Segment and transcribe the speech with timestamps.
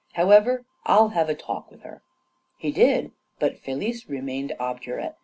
[0.15, 2.01] 14 However, I'll have a talk with her."
[2.31, 5.13] * He did, but Felice remained obdurate.